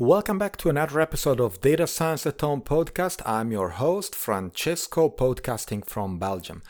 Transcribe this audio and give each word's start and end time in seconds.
Welcome 0.00 0.38
back 0.38 0.56
to 0.58 0.68
another 0.68 1.00
episode 1.00 1.40
of 1.40 1.60
Data 1.60 1.88
Science 1.88 2.24
at 2.24 2.40
Home 2.40 2.62
podcast. 2.62 3.20
I'm 3.26 3.50
your 3.50 3.70
host, 3.70 4.14
Francesco, 4.14 5.10
podcasting 5.10 5.84
from 5.84 6.20
Belgium. 6.20 6.62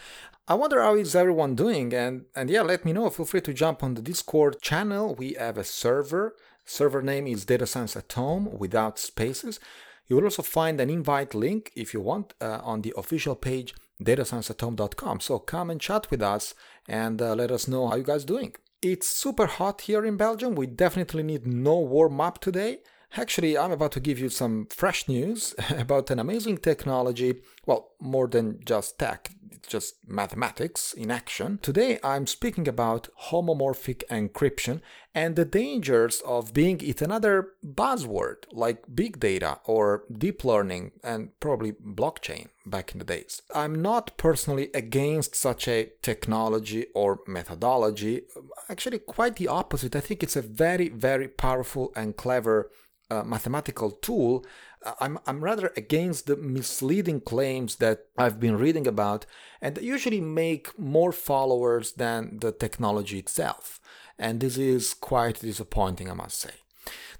I 0.48 0.54
wonder 0.54 0.80
how 0.80 0.94
is 0.94 1.14
everyone 1.14 1.54
doing 1.54 1.92
and 1.92 2.24
and 2.34 2.48
yeah, 2.48 2.62
let 2.62 2.86
me 2.86 2.94
know. 2.94 3.10
Feel 3.10 3.26
free 3.26 3.42
to 3.42 3.52
jump 3.52 3.82
on 3.82 3.92
the 3.92 4.00
Discord 4.00 4.62
channel. 4.62 5.14
We 5.14 5.34
have 5.34 5.58
a 5.58 5.62
server. 5.62 6.36
Server 6.64 7.02
name 7.02 7.26
is 7.26 7.44
Data 7.44 7.66
Science 7.66 7.96
at 7.96 8.10
Home 8.14 8.48
without 8.58 8.98
spaces. 8.98 9.60
You 10.06 10.16
will 10.16 10.24
also 10.24 10.40
find 10.42 10.80
an 10.80 10.88
invite 10.88 11.34
link 11.34 11.70
if 11.76 11.92
you 11.92 12.00
want 12.00 12.32
uh, 12.40 12.60
on 12.62 12.80
the 12.80 12.94
official 12.96 13.36
page 13.36 13.74
datascienceathome.com. 14.02 15.20
So 15.20 15.38
come 15.38 15.68
and 15.68 15.78
chat 15.78 16.10
with 16.10 16.22
us 16.22 16.54
and 16.88 17.20
uh, 17.20 17.34
let 17.34 17.50
us 17.50 17.68
know 17.68 17.88
how 17.88 17.96
you 17.96 18.04
guys 18.04 18.24
doing. 18.24 18.54
It's 18.80 19.06
super 19.06 19.44
hot 19.44 19.82
here 19.82 20.06
in 20.06 20.16
Belgium. 20.16 20.54
We 20.54 20.66
definitely 20.66 21.24
need 21.24 21.46
no 21.46 21.78
warm 21.78 22.22
up 22.22 22.40
today. 22.40 22.78
Actually, 23.16 23.56
I'm 23.56 23.72
about 23.72 23.92
to 23.92 24.00
give 24.00 24.18
you 24.18 24.28
some 24.28 24.66
fresh 24.66 25.08
news 25.08 25.54
about 25.70 26.10
an 26.10 26.18
amazing 26.18 26.58
technology. 26.58 27.40
Well, 27.66 27.92
more 28.00 28.28
than 28.28 28.60
just 28.64 28.98
tech, 28.98 29.30
it's 29.50 29.68
just 29.68 29.96
mathematics 30.06 30.92
in 30.92 31.10
action. 31.10 31.58
Today, 31.62 31.98
I'm 32.04 32.26
speaking 32.26 32.68
about 32.68 33.08
homomorphic 33.30 34.04
encryption 34.10 34.80
and 35.14 35.34
the 35.34 35.44
dangers 35.44 36.20
of 36.20 36.52
being 36.52 36.80
it 36.80 37.02
another 37.02 37.52
buzzword 37.66 38.44
like 38.52 38.84
big 38.94 39.18
data 39.18 39.58
or 39.64 40.04
deep 40.16 40.44
learning 40.44 40.92
and 41.02 41.30
probably 41.40 41.72
blockchain 41.72 42.48
back 42.66 42.92
in 42.92 42.98
the 42.98 43.04
days. 43.04 43.42
I'm 43.54 43.80
not 43.80 44.16
personally 44.16 44.70
against 44.74 45.34
such 45.34 45.66
a 45.66 45.90
technology 46.02 46.86
or 46.94 47.20
methodology. 47.26 48.22
Actually, 48.68 48.98
quite 48.98 49.36
the 49.36 49.48
opposite. 49.48 49.96
I 49.96 50.00
think 50.00 50.22
it's 50.22 50.36
a 50.36 50.42
very, 50.42 50.88
very 50.88 51.26
powerful 51.26 51.92
and 51.96 52.16
clever 52.16 52.70
uh, 53.10 53.22
mathematical 53.22 53.90
tool, 53.90 54.44
uh, 54.84 54.92
I'm, 55.00 55.18
I'm 55.26 55.42
rather 55.42 55.72
against 55.76 56.26
the 56.26 56.36
misleading 56.36 57.20
claims 57.20 57.76
that 57.76 58.06
I've 58.16 58.38
been 58.38 58.56
reading 58.56 58.86
about 58.86 59.26
and 59.60 59.74
that 59.74 59.84
usually 59.84 60.20
make 60.20 60.78
more 60.78 61.12
followers 61.12 61.92
than 61.92 62.38
the 62.40 62.52
technology 62.52 63.18
itself. 63.18 63.80
And 64.18 64.40
this 64.40 64.58
is 64.58 64.94
quite 64.94 65.40
disappointing, 65.40 66.10
I 66.10 66.14
must 66.14 66.38
say. 66.38 66.50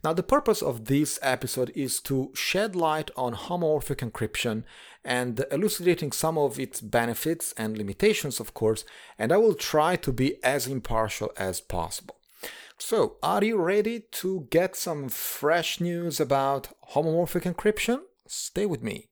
Now, 0.05 0.13
the 0.13 0.23
purpose 0.23 0.63
of 0.63 0.85
this 0.85 1.19
episode 1.23 1.73
is 1.75 2.01
to 2.03 2.31
shed 2.35 2.77
light 2.77 3.11
on 3.17 3.35
homomorphic 3.35 3.97
encryption 3.97 4.63
and 5.05 5.45
elucidating 5.51 6.13
some 6.13 6.39
of 6.39 6.59
its 6.59 6.81
benefits 6.81 7.53
and 7.57 7.77
limitations, 7.77 8.41
of 8.41 8.55
course, 8.55 8.85
and 9.19 9.33
I 9.33 9.39
will 9.39 9.55
try 9.55 9.97
to 9.97 10.13
be 10.13 10.43
as 10.45 10.67
impartial 10.67 11.33
as 11.37 11.61
possible. 11.61 12.18
So, 12.81 13.17
are 13.25 13.43
you 13.43 13.61
ready 13.61 14.05
to 14.13 14.47
get 14.51 14.77
some 14.77 15.09
fresh 15.09 15.81
news 15.81 16.21
about 16.21 16.69
homomorphic 16.93 17.43
encryption? 17.53 18.03
Stay 18.27 18.67
with 18.67 18.85
me. 18.85 19.07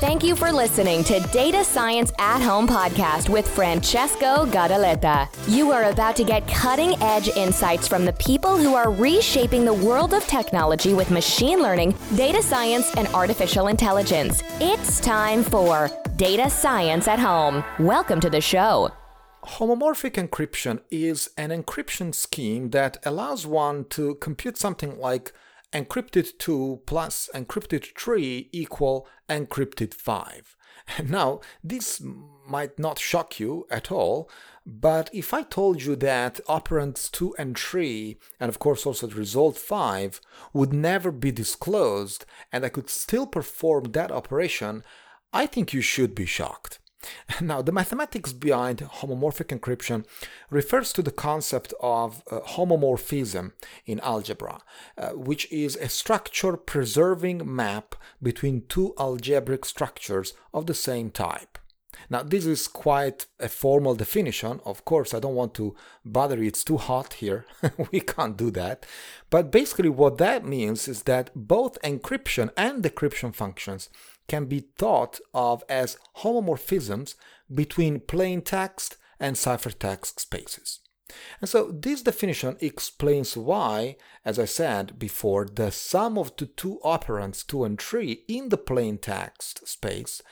Thank 0.00 0.24
you 0.24 0.34
for 0.34 0.50
listening 0.50 1.04
to 1.04 1.20
Data 1.32 1.62
Science 1.62 2.12
at 2.18 2.40
Home 2.40 2.66
podcast 2.66 3.28
with 3.28 3.46
Francesco 3.46 4.46
Gadaletta. 4.46 5.28
You 5.48 5.70
are 5.72 5.84
about 5.84 6.16
to 6.16 6.24
get 6.24 6.48
cutting 6.48 7.00
edge 7.02 7.28
insights 7.28 7.86
from 7.86 8.04
the 8.04 8.12
people 8.14 8.56
who 8.56 8.74
are 8.74 8.90
reshaping 8.90 9.64
the 9.64 9.74
world 9.74 10.14
of 10.14 10.26
technology 10.26 10.94
with 10.94 11.10
machine 11.10 11.62
learning, 11.62 11.94
data 12.16 12.42
science, 12.42 12.92
and 12.96 13.06
artificial 13.08 13.68
intelligence. 13.68 14.42
It's 14.60 14.98
time 14.98 15.42
for 15.42 15.90
Data 16.16 16.48
Science 16.48 17.06
at 17.06 17.18
Home. 17.18 17.62
Welcome 17.78 18.20
to 18.20 18.30
the 18.30 18.40
show. 18.40 18.90
Homomorphic 19.46 20.12
encryption 20.12 20.80
is 20.90 21.28
an 21.36 21.50
encryption 21.50 22.14
scheme 22.14 22.70
that 22.70 22.96
allows 23.04 23.46
one 23.46 23.84
to 23.90 24.14
compute 24.14 24.56
something 24.56 24.98
like 24.98 25.34
encrypted 25.70 26.38
2 26.38 26.80
plus 26.86 27.28
encrypted 27.34 27.94
3 27.96 28.48
equal 28.52 29.06
encrypted 29.28 29.92
5. 29.92 30.56
Now, 31.04 31.40
this 31.62 32.02
might 32.46 32.78
not 32.78 32.98
shock 32.98 33.38
you 33.38 33.66
at 33.70 33.92
all, 33.92 34.30
but 34.66 35.10
if 35.12 35.34
I 35.34 35.42
told 35.42 35.82
you 35.82 35.94
that 35.96 36.40
operands 36.48 37.10
2 37.10 37.36
and 37.38 37.58
3, 37.58 38.16
and 38.40 38.48
of 38.48 38.58
course 38.58 38.86
also 38.86 39.06
the 39.06 39.14
result 39.14 39.58
5, 39.58 40.22
would 40.54 40.72
never 40.72 41.10
be 41.12 41.30
disclosed, 41.30 42.24
and 42.50 42.64
I 42.64 42.70
could 42.70 42.88
still 42.88 43.26
perform 43.26 43.92
that 43.92 44.10
operation, 44.10 44.84
I 45.34 45.46
think 45.46 45.74
you 45.74 45.82
should 45.82 46.14
be 46.14 46.26
shocked. 46.26 46.78
Now, 47.40 47.62
the 47.62 47.72
mathematics 47.72 48.32
behind 48.32 48.78
homomorphic 48.78 49.56
encryption 49.56 50.06
refers 50.50 50.92
to 50.92 51.02
the 51.02 51.10
concept 51.10 51.74
of 51.80 52.22
uh, 52.30 52.40
homomorphism 52.40 53.52
in 53.86 54.00
algebra, 54.00 54.60
uh, 54.96 55.10
which 55.10 55.50
is 55.52 55.76
a 55.76 55.88
structure 55.88 56.56
preserving 56.56 57.42
map 57.54 57.94
between 58.22 58.66
two 58.68 58.94
algebraic 58.98 59.64
structures 59.64 60.34
of 60.52 60.66
the 60.66 60.74
same 60.74 61.10
type. 61.10 61.58
Now, 62.10 62.22
this 62.22 62.46
is 62.46 62.68
quite 62.68 63.26
a 63.40 63.48
formal 63.48 63.94
definition. 63.94 64.60
Of 64.64 64.84
course, 64.84 65.14
I 65.14 65.20
don't 65.20 65.34
want 65.34 65.54
to 65.54 65.74
bother 66.04 66.36
you, 66.38 66.48
it's 66.48 66.64
too 66.64 66.76
hot 66.76 67.14
here. 67.14 67.46
we 67.92 68.00
can't 68.00 68.36
do 68.36 68.50
that. 68.52 68.86
But 69.30 69.50
basically, 69.50 69.88
what 69.88 70.18
that 70.18 70.44
means 70.44 70.88
is 70.88 71.04
that 71.04 71.30
both 71.34 71.80
encryption 71.82 72.50
and 72.56 72.82
decryption 72.82 73.34
functions 73.34 73.88
can 74.28 74.46
be 74.46 74.64
thought 74.78 75.20
of 75.32 75.62
as 75.68 75.98
homomorphisms 76.18 77.14
between 77.52 78.00
plain 78.00 78.42
text 78.42 78.96
and 79.20 79.36
ciphertext 79.36 80.20
spaces. 80.20 80.80
And 81.40 81.48
so 81.48 81.70
this 81.70 82.02
definition 82.02 82.56
explains 82.60 83.36
why, 83.36 83.96
as 84.24 84.38
I 84.38 84.46
said 84.46 84.98
before, 84.98 85.46
the 85.46 85.70
sum 85.70 86.18
of 86.18 86.34
the 86.36 86.46
two 86.46 86.80
operands 86.84 87.46
2 87.46 87.64
and 87.64 87.80
3 87.80 88.24
in 88.26 88.48
the 88.48 88.56
plain 88.56 88.98
text 88.98 89.68
space 89.68 90.22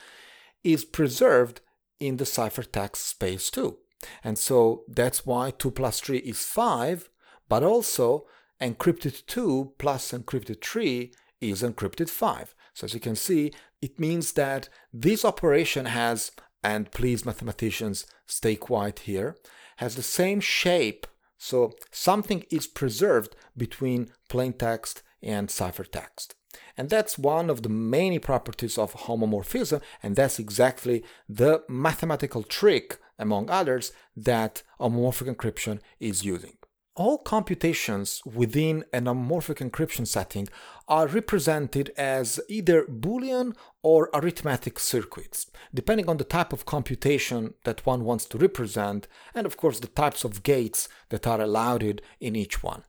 is 0.63 0.83
preserved 0.83 1.61
in 1.99 2.17
the 2.17 2.23
ciphertext 2.23 2.97
space 2.97 3.49
too. 3.49 3.77
And 4.23 4.37
so 4.37 4.83
that's 4.87 5.25
why 5.25 5.51
2 5.51 5.71
plus 5.71 6.01
3 6.01 6.17
is 6.17 6.43
5, 6.45 7.09
but 7.47 7.63
also 7.63 8.25
encrypted 8.59 9.25
2 9.27 9.73
plus 9.77 10.11
encrypted 10.11 10.61
3 10.63 11.13
is 11.39 11.61
encrypted 11.61 12.09
5. 12.09 12.55
So 12.73 12.85
as 12.85 12.93
you 12.93 12.99
can 12.99 13.15
see, 13.15 13.51
it 13.81 13.99
means 13.99 14.33
that 14.33 14.69
this 14.91 15.23
operation 15.25 15.85
has, 15.85 16.31
and 16.63 16.91
please 16.91 17.25
mathematicians 17.25 18.05
stay 18.25 18.55
quiet 18.55 18.99
here, 18.99 19.35
has 19.77 19.95
the 19.95 20.03
same 20.03 20.39
shape. 20.39 21.05
So 21.37 21.73
something 21.91 22.45
is 22.49 22.67
preserved 22.67 23.35
between 23.55 24.11
plain 24.29 24.53
text 24.53 25.03
and 25.21 25.49
ciphertext. 25.49 26.35
And 26.77 26.89
that's 26.89 27.17
one 27.17 27.49
of 27.49 27.63
the 27.63 27.69
many 27.69 28.19
properties 28.19 28.77
of 28.77 28.93
homomorphism, 28.93 29.81
and 30.01 30.15
that's 30.15 30.39
exactly 30.39 31.03
the 31.27 31.63
mathematical 31.67 32.43
trick, 32.43 32.99
among 33.19 33.49
others, 33.49 33.91
that 34.15 34.63
homomorphic 34.79 35.33
encryption 35.33 35.79
is 35.99 36.25
using. 36.25 36.57
All 36.95 37.17
computations 37.17 38.21
within 38.23 38.85
an 38.93 39.05
homomorphic 39.05 39.67
encryption 39.67 40.05
setting 40.05 40.47
are 40.87 41.07
represented 41.07 41.91
as 41.97 42.39
either 42.47 42.85
Boolean 42.85 43.55
or 43.81 44.11
arithmetic 44.13 44.77
circuits, 44.77 45.49
depending 45.73 46.07
on 46.07 46.17
the 46.17 46.23
type 46.23 46.53
of 46.53 46.67
computation 46.67 47.55
that 47.63 47.83
one 47.83 48.03
wants 48.03 48.25
to 48.25 48.37
represent, 48.37 49.07
and 49.33 49.47
of 49.47 49.57
course 49.57 49.79
the 49.79 49.87
types 49.87 50.23
of 50.23 50.43
gates 50.43 50.87
that 51.09 51.25
are 51.25 51.41
allowed 51.41 52.01
in 52.19 52.35
each 52.35 52.61
one. 52.61 52.83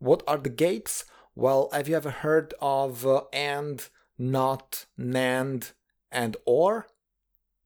What 0.00 0.24
are 0.26 0.38
the 0.38 0.50
gates? 0.50 1.04
Well, 1.36 1.68
have 1.72 1.88
you 1.88 1.94
ever 1.94 2.10
heard 2.10 2.54
of 2.60 3.06
uh, 3.06 3.22
AND, 3.32 3.88
NOT, 4.18 4.86
NAND, 4.98 5.72
and 6.10 6.36
OR? 6.44 6.88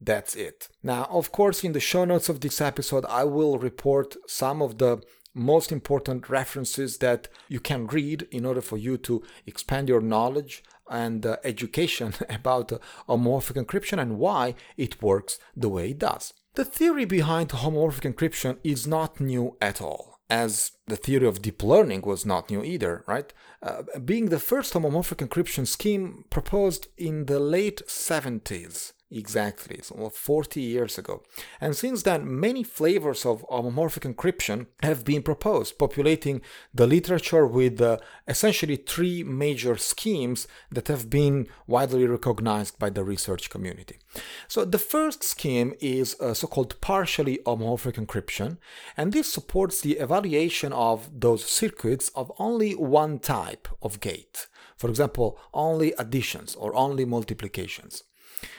That's 0.01 0.37
it. 0.37 0.69
Now, 0.83 1.09
of 1.11 1.33
course, 1.33 1.65
in 1.65 1.73
the 1.73 1.81
show 1.81 2.05
notes 2.05 2.29
of 2.29 2.41
this 2.41 2.61
episode, 2.61 3.05
I 3.07 3.25
will 3.25 3.59
report 3.59 4.17
some 4.27 4.63
of 4.63 4.79
the 4.79 5.03
most 5.39 5.73
important 5.73 6.29
references 6.29 6.99
that 6.99 7.29
you 7.49 7.61
can 7.61 7.87
read 7.87 8.27
in 8.31 8.45
order 8.45 8.61
for 8.61 8.77
you 8.77 8.99
to 8.99 9.23
expand 9.47 9.89
your 9.89 10.01
knowledge 10.01 10.63
and 10.91 11.25
uh, 11.25 11.37
education 11.45 12.15
about 12.29 12.73
uh, 12.73 12.79
homomorphic 13.09 13.65
encryption 13.65 14.01
and 14.01 14.19
why 14.19 14.55
it 14.77 15.03
works 15.03 15.39
the 15.57 15.69
way 15.69 15.91
it 15.91 15.99
does. 15.99 16.35
The 16.55 16.65
theory 16.65 17.05
behind 17.05 17.51
homomorphic 17.51 18.13
encryption 18.13 18.59
is 18.65 18.87
not 18.87 19.21
new 19.21 19.57
at 19.61 19.81
all, 19.81 20.19
as 20.29 20.73
the 20.87 20.97
theory 20.97 21.27
of 21.27 21.43
deep 21.43 21.63
learning 21.63 22.03
was 22.03 22.27
not 22.27 22.51
new 22.51 22.65
either, 22.65 23.05
right? 23.07 23.33
Uh, 23.63 23.83
being 24.05 24.27
the 24.27 24.41
first 24.41 24.75
homomorphic 24.75 25.27
encryption 25.27 25.67
scheme 25.67 26.25
proposed 26.31 26.89
in 26.97 27.27
the 27.27 27.39
late 27.39 27.83
70s 27.87 28.93
Exactly, 29.11 29.81
so 29.83 30.11
40 30.11 30.61
years 30.61 30.99
ago. 30.99 31.23
And 31.63 31.75
since 31.75 32.03
then, 32.03 32.39
many 32.39 32.63
flavors 32.63 33.25
of 33.25 33.43
homomorphic 33.49 34.05
encryption 34.05 34.67
have 34.83 35.03
been 35.03 35.23
proposed, 35.23 35.79
populating 35.79 36.43
the 36.75 36.87
literature 36.87 37.47
with 37.47 37.81
uh, 37.81 37.97
essentially 38.27 38.77
three 38.77 39.25
major 39.25 39.79
schemes 39.79 40.47
that 40.71 40.89
have 40.89 41.09
been 41.09 41.49
widely 41.67 42.07
recognized 42.07 42.79
by 42.79 42.91
the 42.91 43.03
research 43.03 43.49
community. 43.49 43.99
So, 44.47 44.67
the 44.67 44.79
first 44.79 45.25
scheme 45.25 45.73
is 45.81 46.15
a 46.21 46.35
so 46.35 46.47
called 46.47 46.79
partially 46.83 47.39
homomorphic 47.47 47.95
encryption, 47.95 48.59
and 48.95 49.15
this 49.15 49.33
supports 49.33 49.81
the 49.81 49.97
evaluation 49.97 50.75
of 50.75 51.09
those 51.19 51.47
circuits 51.47 52.11
of 52.11 52.31
only 52.39 52.73
one 52.75 53.21
type 53.21 53.69
of 53.81 54.01
gate. 54.01 54.49
For 54.77 54.91
example, 54.91 55.39
only 55.55 55.93
additions 55.93 56.55
or 56.55 56.77
only 56.77 57.07
multiplications. 57.07 58.05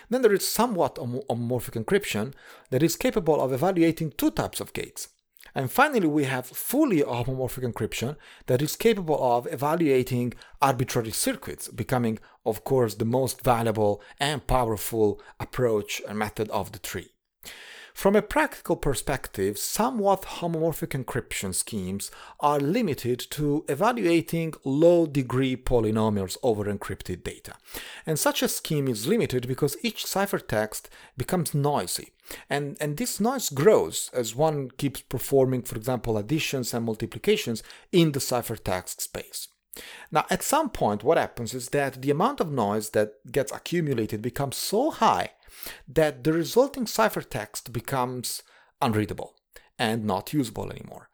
Then 0.09 0.21
there 0.21 0.33
is 0.33 0.47
somewhat 0.47 0.95
homomorphic 0.95 1.81
encryption 1.81 2.33
that 2.69 2.83
is 2.83 2.95
capable 2.95 3.41
of 3.41 3.53
evaluating 3.53 4.11
two 4.11 4.31
types 4.31 4.59
of 4.59 4.73
gates. 4.73 5.09
And 5.55 5.71
finally, 5.71 6.07
we 6.07 6.25
have 6.25 6.45
fully 6.45 7.01
homomorphic 7.01 7.63
encryption 7.63 8.17
that 8.45 8.61
is 8.61 8.75
capable 8.75 9.17
of 9.21 9.47
evaluating 9.51 10.33
arbitrary 10.61 11.11
circuits, 11.11 11.67
becoming, 11.69 12.19
of 12.45 12.63
course, 12.63 12.95
the 12.95 13.05
most 13.05 13.43
valuable 13.43 14.01
and 14.19 14.45
powerful 14.45 15.21
approach 15.39 16.01
and 16.07 16.19
method 16.19 16.49
of 16.49 16.71
the 16.71 16.79
three. 16.79 17.09
From 17.93 18.15
a 18.15 18.21
practical 18.21 18.75
perspective, 18.75 19.57
somewhat 19.57 20.21
homomorphic 20.21 20.89
encryption 20.89 21.53
schemes 21.53 22.11
are 22.39 22.59
limited 22.59 23.19
to 23.31 23.65
evaluating 23.67 24.53
low 24.63 25.05
degree 25.05 25.55
polynomials 25.55 26.37
over 26.43 26.65
encrypted 26.65 27.23
data. 27.23 27.53
And 28.05 28.17
such 28.17 28.41
a 28.41 28.47
scheme 28.47 28.87
is 28.87 29.07
limited 29.07 29.47
because 29.47 29.77
each 29.83 30.05
ciphertext 30.05 30.83
becomes 31.17 31.53
noisy. 31.53 32.11
And, 32.49 32.77
and 32.79 32.97
this 32.97 33.19
noise 33.19 33.49
grows 33.49 34.09
as 34.13 34.35
one 34.35 34.69
keeps 34.71 35.01
performing, 35.01 35.63
for 35.63 35.75
example, 35.75 36.17
additions 36.17 36.73
and 36.73 36.85
multiplications 36.85 37.63
in 37.91 38.11
the 38.11 38.19
ciphertext 38.19 39.01
space. 39.01 39.47
Now, 40.11 40.25
at 40.29 40.43
some 40.43 40.69
point, 40.69 41.03
what 41.03 41.17
happens 41.17 41.53
is 41.53 41.69
that 41.69 42.01
the 42.01 42.11
amount 42.11 42.39
of 42.39 42.51
noise 42.51 42.89
that 42.91 43.13
gets 43.31 43.51
accumulated 43.51 44.21
becomes 44.21 44.57
so 44.57 44.91
high 44.91 45.31
that 45.87 46.23
the 46.23 46.33
resulting 46.33 46.85
ciphertext 46.85 47.71
becomes 47.71 48.43
unreadable 48.81 49.35
and 49.77 50.05
not 50.05 50.33
usable 50.33 50.71
anymore. 50.71 51.09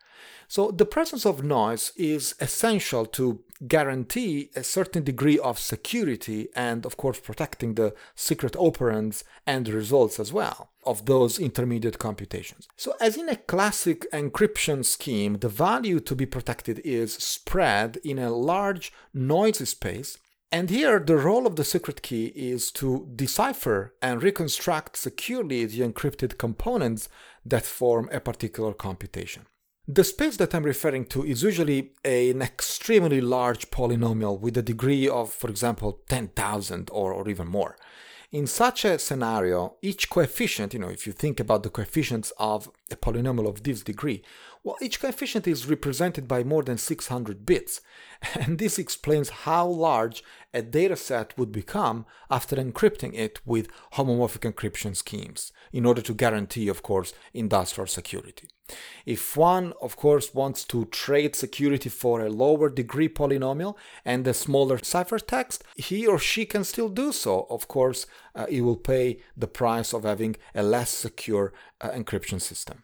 So 0.48 0.72
the 0.72 0.86
presence 0.86 1.26
of 1.26 1.44
noise 1.44 1.92
is 1.96 2.36
essential 2.40 3.06
to 3.08 3.42
guarantee 3.68 4.52
a 4.56 4.64
certain 4.64 5.04
degree 5.04 5.40
of 5.40 5.58
security 5.58 6.50
and, 6.56 6.86
of 6.86 6.98
course, 6.98 7.20
protecting 7.20 7.76
the 7.76 7.94
secret 8.16 8.54
operands 8.54 9.24
and 9.48 9.68
results 9.68 10.20
as 10.20 10.32
well 10.32 10.72
of 10.84 11.06
those 11.06 11.40
intermediate 11.40 11.98
computations. 11.98 12.68
So, 12.78 12.94
as 13.02 13.18
in 13.18 13.28
a 13.30 13.38
classic 13.38 14.06
encryption 14.12 14.86
scheme, 14.86 15.40
the 15.40 15.50
value 15.50 16.00
to 16.02 16.16
be 16.16 16.26
protected 16.26 16.80
is 16.84 17.14
spread 17.14 17.98
in 18.04 18.20
a 18.20 18.30
large 18.30 18.94
noisy 19.14 19.66
space 19.66 20.20
and 20.52 20.70
here, 20.70 21.00
the 21.00 21.18
role 21.18 21.48
of 21.48 21.56
the 21.56 21.64
secret 21.64 22.02
key 22.02 22.28
is 22.28 22.72
to 22.74 23.10
decipher 23.16 23.94
and 24.02 24.24
reconstruct 24.24 24.98
securely 24.98 25.66
the 25.66 25.82
encrypted 25.82 26.38
components 26.38 27.10
that 27.46 27.66
form 27.66 28.10
a 28.12 28.20
particular 28.20 28.74
computation. 28.74 29.48
The 29.88 30.04
space 30.04 30.38
that 30.38 30.56
I'm 30.56 30.64
referring 30.64 31.06
to 31.08 31.24
is 31.24 31.44
usually 31.44 31.92
an 32.04 32.42
extremely 32.42 33.22
large 33.22 33.70
polynomial 33.70 34.40
with 34.40 34.58
a 34.58 34.64
degree 34.64 35.08
of, 35.08 35.32
for 35.32 35.50
example, 35.50 36.00
10,000 36.10 36.90
or, 36.92 37.14
or 37.14 37.30
even 37.30 37.48
more. 37.48 37.76
In 38.32 38.48
such 38.48 38.84
a 38.84 38.98
scenario, 38.98 39.76
each 39.82 40.10
coefficient, 40.10 40.74
you 40.74 40.80
know, 40.80 40.90
if 40.90 41.06
you 41.06 41.14
think 41.14 41.40
about 41.40 41.64
the 41.64 41.70
coefficients 41.70 42.34
of 42.40 42.70
a 42.92 42.96
polynomial 42.96 43.48
of 43.48 43.64
this 43.64 43.84
degree, 43.84 44.24
well, 44.66 44.78
each 44.82 45.00
coefficient 45.00 45.48
is 45.48 45.70
represented 45.70 46.28
by 46.28 46.44
more 46.44 46.64
than 46.64 46.80
600 46.80 47.46
bits, 47.46 47.82
and 48.34 48.58
this 48.58 48.80
explains 48.80 49.30
how 49.30 49.68
large 49.68 50.24
a 50.56 50.64
dataset 50.64 51.38
would 51.38 51.52
become 51.52 52.08
after 52.32 52.56
encrypting 52.56 53.14
it 53.14 53.40
with 53.46 53.68
homomorphic 53.94 54.52
encryption 54.52 54.96
schemes, 54.96 55.52
in 55.72 55.86
order 55.86 56.02
to 56.02 56.16
guarantee, 56.16 56.68
of 56.68 56.82
course, 56.82 57.14
industrial 57.32 57.86
security. 57.86 58.48
If 59.06 59.38
one, 59.38 59.74
of 59.80 59.98
course, 59.98 60.34
wants 60.34 60.64
to 60.66 60.86
trade 60.86 61.36
security 61.36 61.90
for 61.90 62.22
a 62.26 62.32
lower 62.32 62.68
degree 62.68 63.08
polynomial 63.08 63.76
and 64.04 64.26
a 64.28 64.34
smaller 64.34 64.80
ciphertext, 64.80 65.60
he 65.76 66.08
or 66.08 66.18
she 66.18 66.48
can 66.48 66.64
still 66.64 66.90
do 66.90 67.12
so. 67.12 67.46
Of 67.52 67.68
course, 67.68 68.08
uh, 68.34 68.48
he 68.48 68.62
will 68.62 68.78
pay 68.78 69.20
the 69.38 69.48
price 69.48 69.94
of 69.94 70.06
having 70.06 70.38
a 70.56 70.64
less 70.64 70.90
secure 70.90 71.54
uh, 71.82 71.92
encryption 71.92 72.42
system. 72.42 72.82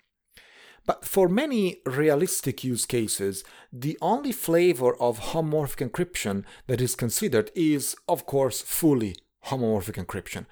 But 0.85 1.05
for 1.05 1.29
many 1.29 1.81
realistic 1.85 2.63
use 2.63 2.85
cases, 2.85 3.43
the 3.71 3.97
only 4.01 4.31
flavor 4.31 4.95
of 4.95 5.19
homomorphic 5.19 5.87
encryption 5.87 6.43
that 6.67 6.81
is 6.81 6.95
considered 6.95 7.51
is, 7.55 7.95
of 8.07 8.25
course, 8.25 8.61
fully 8.61 9.15
homomorphic 9.45 10.03
encryption. 10.03 10.45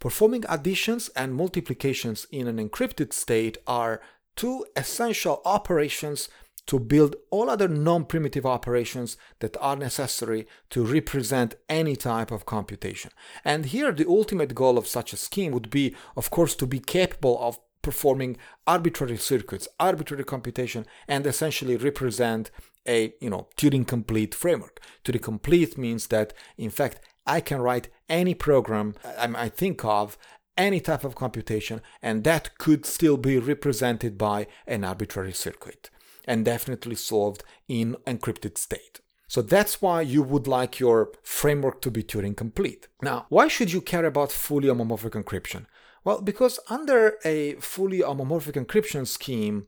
Performing 0.00 0.44
additions 0.48 1.10
and 1.16 1.34
multiplications 1.34 2.26
in 2.30 2.46
an 2.46 2.58
encrypted 2.58 3.12
state 3.12 3.58
are 3.66 4.00
two 4.36 4.64
essential 4.76 5.42
operations 5.44 6.28
to 6.66 6.78
build 6.78 7.16
all 7.30 7.50
other 7.50 7.68
non-primitive 7.68 8.46
operations 8.46 9.16
that 9.40 9.56
are 9.60 9.76
necessary 9.76 10.46
to 10.70 10.84
represent 10.84 11.56
any 11.68 11.96
type 11.96 12.30
of 12.30 12.46
computation. 12.46 13.10
And 13.44 13.66
here 13.66 13.92
the 13.92 14.08
ultimate 14.08 14.54
goal 14.54 14.78
of 14.78 14.86
such 14.86 15.12
a 15.12 15.16
scheme 15.16 15.52
would 15.52 15.70
be, 15.70 15.94
of 16.16 16.30
course, 16.30 16.54
to 16.56 16.66
be 16.66 16.78
capable 16.78 17.38
of 17.40 17.58
performing 17.82 18.36
arbitrary 18.66 19.16
circuits, 19.16 19.68
arbitrary 19.78 20.24
computation, 20.24 20.86
and 21.08 21.26
essentially 21.26 21.76
represent 21.76 22.50
a 22.86 23.14
you 23.20 23.30
know 23.30 23.48
Turing 23.56 23.86
complete 23.86 24.34
framework. 24.34 24.80
Turing 25.04 25.22
complete 25.22 25.76
means 25.76 26.08
that 26.08 26.32
in 26.56 26.70
fact 26.70 27.00
I 27.26 27.40
can 27.40 27.60
write 27.60 27.88
any 28.08 28.34
program 28.34 28.94
I 29.04 29.48
think 29.48 29.84
of 29.84 30.16
any 30.56 30.80
type 30.80 31.04
of 31.04 31.14
computation, 31.14 31.80
and 32.02 32.24
that 32.24 32.58
could 32.58 32.84
still 32.84 33.16
be 33.16 33.38
represented 33.38 34.18
by 34.18 34.46
an 34.66 34.84
arbitrary 34.84 35.32
circuit 35.32 35.90
and 36.24 36.44
definitely 36.44 36.94
solved 36.94 37.42
in 37.68 37.96
encrypted 38.06 38.58
state. 38.58 39.00
So 39.26 39.40
that's 39.40 39.80
why 39.80 40.02
you 40.02 40.22
would 40.22 40.46
like 40.46 40.78
your 40.78 41.10
framework 41.22 41.80
to 41.82 41.90
be 41.90 42.02
Turing 42.02 42.36
complete. 42.36 42.88
Now, 43.00 43.24
why 43.30 43.48
should 43.48 43.72
you 43.72 43.80
care 43.80 44.04
about 44.04 44.30
fully 44.30 44.68
homomorphic 44.68 45.12
encryption? 45.12 45.64
Well, 46.04 46.20
because 46.20 46.58
under 46.68 47.18
a 47.24 47.54
fully 47.54 48.00
homomorphic 48.00 48.54
encryption 48.54 49.06
scheme, 49.06 49.66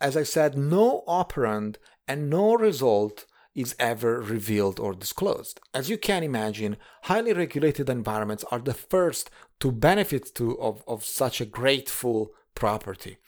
as 0.00 0.16
I 0.16 0.24
said, 0.24 0.56
no 0.56 1.04
operand 1.06 1.76
and 2.06 2.30
no 2.30 2.54
result 2.54 3.26
is 3.54 3.74
ever 3.78 4.20
revealed 4.20 4.78
or 4.78 4.92
disclosed. 4.94 5.60
As 5.74 5.90
you 5.90 5.98
can 5.98 6.22
imagine, 6.22 6.76
highly 7.04 7.32
regulated 7.32 7.88
environments 7.88 8.44
are 8.50 8.60
the 8.60 8.74
first 8.74 9.30
to 9.60 9.72
benefit 9.72 10.34
to, 10.36 10.58
of, 10.60 10.84
of 10.86 11.04
such 11.04 11.40
a 11.40 11.46
grateful 11.46 12.32
property. 12.54 13.18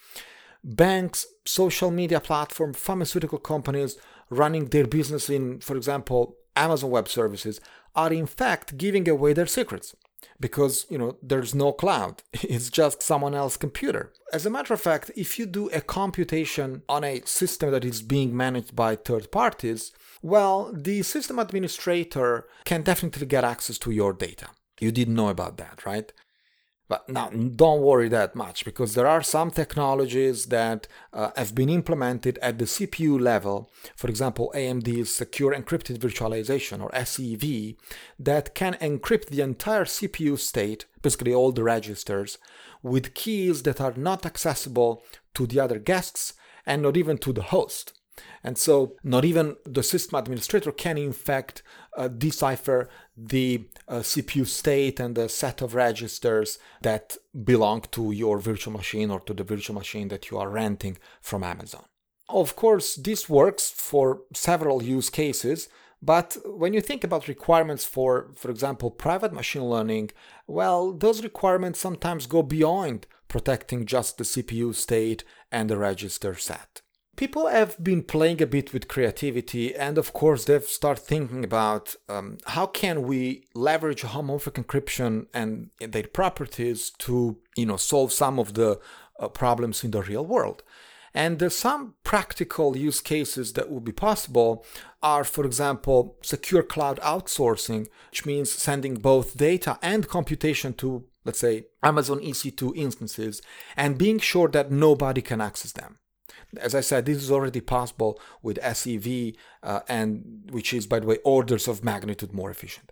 Banks, 0.63 1.25
social 1.45 1.91
media 1.91 2.19
platforms, 2.19 2.77
pharmaceutical 2.77 3.39
companies 3.39 3.97
running 4.29 4.65
their 4.65 4.87
business 4.87 5.29
in, 5.29 5.59
for 5.59 5.75
example, 5.75 6.37
Amazon 6.55 6.91
Web 6.91 7.07
Services 7.07 7.59
are 7.95 8.13
in 8.13 8.25
fact 8.25 8.77
giving 8.77 9.07
away 9.09 9.33
their 9.33 9.45
secrets 9.45 9.95
because 10.39 10.85
you 10.89 10.97
know 10.97 11.17
there's 11.21 11.53
no 11.55 11.71
cloud. 11.71 12.23
It's 12.43 12.69
just 12.69 13.03
someone 13.03 13.35
else's 13.35 13.57
computer. 13.57 14.11
As 14.33 14.45
a 14.45 14.49
matter 14.49 14.73
of 14.73 14.81
fact 14.81 15.11
if 15.15 15.37
you 15.37 15.45
do 15.45 15.69
a 15.69 15.81
computation 15.81 16.83
on 16.89 17.03
a 17.03 17.21
system 17.25 17.71
that 17.71 17.85
is 17.85 18.01
being 18.01 18.35
managed 18.35 18.75
by 18.75 18.95
third 18.95 19.31
parties 19.31 19.91
well 20.21 20.71
the 20.73 21.01
system 21.01 21.39
administrator 21.39 22.47
can 22.65 22.81
definitely 22.83 23.25
get 23.25 23.43
access 23.43 23.77
to 23.79 23.91
your 23.91 24.13
data. 24.13 24.47
You 24.79 24.91
didn't 24.91 25.15
know 25.15 25.29
about 25.29 25.57
that 25.57 25.85
right 25.85 26.11
but 26.91 27.07
now, 27.07 27.29
don't 27.29 27.81
worry 27.81 28.09
that 28.09 28.35
much 28.35 28.65
because 28.65 28.95
there 28.95 29.07
are 29.07 29.23
some 29.23 29.49
technologies 29.49 30.47
that 30.47 30.89
uh, 31.13 31.31
have 31.37 31.55
been 31.55 31.69
implemented 31.69 32.37
at 32.39 32.57
the 32.57 32.65
CPU 32.65 33.17
level, 33.17 33.71
for 33.95 34.09
example, 34.09 34.51
AMD's 34.53 35.09
Secure 35.09 35.55
Encrypted 35.55 35.99
Virtualization 35.99 36.83
or 36.83 36.93
SEV, 36.93 37.75
that 38.19 38.53
can 38.55 38.73
encrypt 38.81 39.27
the 39.27 39.39
entire 39.39 39.85
CPU 39.85 40.37
state, 40.37 40.83
basically 41.01 41.33
all 41.33 41.53
the 41.53 41.63
registers, 41.63 42.37
with 42.83 43.13
keys 43.13 43.63
that 43.63 43.79
are 43.79 43.93
not 43.95 44.25
accessible 44.25 45.01
to 45.33 45.47
the 45.47 45.61
other 45.61 45.79
guests 45.79 46.33
and 46.65 46.81
not 46.81 46.97
even 46.97 47.17
to 47.19 47.31
the 47.31 47.43
host. 47.43 47.93
And 48.43 48.57
so, 48.57 48.95
not 49.03 49.25
even 49.25 49.55
the 49.65 49.83
system 49.83 50.17
administrator 50.17 50.71
can, 50.71 50.97
in 50.97 51.13
fact, 51.13 51.63
uh, 51.97 52.07
decipher 52.07 52.89
the 53.15 53.65
uh, 53.87 53.99
CPU 53.99 54.45
state 54.45 54.99
and 54.99 55.15
the 55.15 55.29
set 55.29 55.61
of 55.61 55.75
registers 55.75 56.59
that 56.81 57.17
belong 57.43 57.81
to 57.91 58.11
your 58.11 58.39
virtual 58.39 58.73
machine 58.73 59.11
or 59.11 59.19
to 59.21 59.33
the 59.33 59.43
virtual 59.43 59.75
machine 59.75 60.07
that 60.09 60.29
you 60.29 60.37
are 60.37 60.49
renting 60.49 60.97
from 61.21 61.43
Amazon. 61.43 61.85
Of 62.29 62.55
course, 62.55 62.95
this 62.95 63.29
works 63.29 63.69
for 63.69 64.21
several 64.33 64.81
use 64.81 65.09
cases, 65.09 65.67
But 66.01 66.37
when 66.45 66.73
you 66.73 66.81
think 66.81 67.03
about 67.03 67.27
requirements 67.27 67.85
for, 67.85 68.31
for 68.35 68.49
example, 68.49 68.89
private 68.89 69.33
machine 69.33 69.65
learning, 69.65 70.11
well, 70.47 70.93
those 70.93 71.23
requirements 71.23 71.79
sometimes 71.79 72.25
go 72.25 72.41
beyond 72.41 73.05
protecting 73.27 73.85
just 73.85 74.17
the 74.17 74.23
CPU 74.23 74.73
state 74.73 75.23
and 75.51 75.69
the 75.69 75.77
register 75.77 76.33
set. 76.35 76.81
People 77.17 77.47
have 77.47 77.81
been 77.83 78.03
playing 78.03 78.41
a 78.41 78.47
bit 78.47 78.73
with 78.73 78.87
creativity, 78.87 79.75
and 79.75 79.97
of 79.97 80.11
course, 80.13 80.45
they've 80.45 80.63
started 80.63 81.01
thinking 81.01 81.43
about 81.43 81.95
um, 82.09 82.37
how 82.47 82.65
can 82.65 83.03
we 83.03 83.45
leverage 83.53 84.01
homomorphic 84.01 84.53
encryption 84.53 85.27
and 85.33 85.69
their 85.79 86.07
properties 86.07 86.91
to, 86.99 87.37
you 87.55 87.65
know, 87.65 87.77
solve 87.77 88.11
some 88.11 88.39
of 88.39 88.53
the 88.55 88.79
uh, 89.19 89.27
problems 89.27 89.83
in 89.83 89.91
the 89.91 90.01
real 90.01 90.25
world. 90.25 90.63
And 91.13 91.39
there's 91.39 91.55
some 91.55 91.95
practical 92.03 92.77
use 92.77 93.01
cases 93.01 93.53
that 93.53 93.69
would 93.69 93.83
be 93.83 93.91
possible 93.91 94.65
are, 95.03 95.23
for 95.23 95.45
example, 95.45 96.17
secure 96.23 96.63
cloud 96.63 96.99
outsourcing, 97.01 97.87
which 98.09 98.25
means 98.25 98.51
sending 98.51 98.95
both 98.95 99.37
data 99.37 99.77
and 99.81 100.07
computation 100.07 100.73
to, 100.75 101.05
let's 101.25 101.39
say, 101.39 101.65
Amazon 101.83 102.19
EC2 102.19 102.75
instances 102.75 103.41
and 103.75 103.97
being 103.97 104.19
sure 104.19 104.47
that 104.47 104.71
nobody 104.71 105.21
can 105.21 105.41
access 105.41 105.73
them. 105.73 105.97
As 106.57 106.75
I 106.75 106.81
said, 106.81 107.05
this 107.05 107.17
is 107.17 107.31
already 107.31 107.61
possible 107.61 108.19
with 108.41 108.59
SEV, 108.61 109.33
uh, 109.63 109.81
and 109.87 110.49
which 110.51 110.73
is, 110.73 110.87
by 110.87 110.99
the 110.99 111.07
way, 111.07 111.17
orders 111.23 111.67
of 111.67 111.83
magnitude 111.83 112.33
more 112.33 112.51
efficient. 112.51 112.91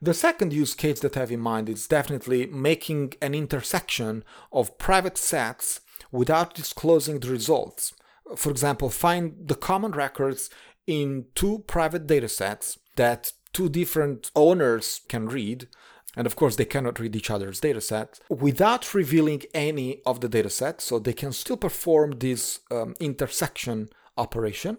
The 0.00 0.14
second 0.14 0.52
use 0.52 0.74
case 0.74 1.00
that 1.00 1.16
I 1.16 1.20
have 1.20 1.32
in 1.32 1.40
mind 1.40 1.68
is 1.68 1.86
definitely 1.86 2.46
making 2.46 3.14
an 3.22 3.34
intersection 3.34 4.22
of 4.52 4.76
private 4.78 5.16
sets 5.16 5.80
without 6.12 6.54
disclosing 6.54 7.20
the 7.20 7.30
results. 7.30 7.94
For 8.36 8.50
example, 8.50 8.90
find 8.90 9.34
the 9.48 9.54
common 9.54 9.92
records 9.92 10.50
in 10.86 11.26
two 11.34 11.64
private 11.66 12.06
datasets 12.06 12.78
that 12.96 13.32
two 13.52 13.68
different 13.68 14.30
owners 14.36 15.00
can 15.08 15.26
read, 15.26 15.68
and 16.16 16.26
of 16.26 16.36
course 16.36 16.56
they 16.56 16.64
cannot 16.64 16.98
read 16.98 17.16
each 17.16 17.30
other's 17.30 17.60
datasets, 17.60 18.20
without 18.28 18.94
revealing 18.94 19.42
any 19.52 20.00
of 20.04 20.20
the 20.20 20.28
datasets, 20.28 20.82
so 20.82 20.98
they 20.98 21.12
can 21.12 21.32
still 21.32 21.56
perform 21.56 22.18
this 22.18 22.60
um, 22.70 22.94
intersection 23.00 23.88
operation. 24.16 24.78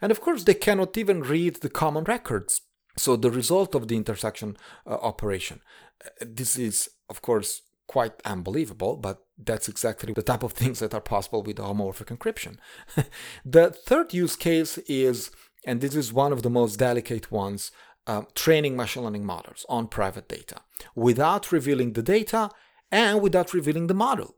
And 0.00 0.12
of 0.12 0.20
course 0.20 0.44
they 0.44 0.54
cannot 0.54 0.96
even 0.96 1.22
read 1.22 1.56
the 1.56 1.70
common 1.70 2.04
records, 2.04 2.62
so 2.96 3.16
the 3.16 3.30
result 3.30 3.74
of 3.74 3.88
the 3.88 3.96
intersection 3.96 4.56
uh, 4.86 4.94
operation. 4.94 5.60
Uh, 6.04 6.08
this 6.20 6.58
is, 6.58 6.90
of 7.08 7.22
course, 7.22 7.62
quite 7.86 8.14
unbelievable, 8.24 8.96
but 8.96 9.22
that's 9.38 9.68
exactly 9.68 10.12
the 10.12 10.22
type 10.22 10.42
of 10.42 10.52
things 10.52 10.78
that 10.78 10.94
are 10.94 11.00
possible 11.00 11.42
with 11.42 11.56
homomorphic 11.56 12.16
encryption. 12.16 12.56
the 13.44 13.70
third 13.70 14.14
use 14.14 14.36
case 14.36 14.78
is, 14.88 15.30
and 15.66 15.80
this 15.80 15.94
is 15.94 16.12
one 16.12 16.32
of 16.32 16.42
the 16.42 16.50
most 16.50 16.78
delicate 16.78 17.30
ones, 17.30 17.70
uh, 18.06 18.22
training 18.34 18.76
machine 18.76 19.04
learning 19.04 19.24
models 19.24 19.64
on 19.68 19.86
private 19.86 20.28
data 20.28 20.56
without 20.94 21.52
revealing 21.52 21.92
the 21.92 22.02
data 22.02 22.50
and 22.90 23.22
without 23.22 23.54
revealing 23.54 23.86
the 23.86 23.94
model. 23.94 24.36